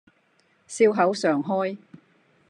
[0.67, 1.77] 笑口常開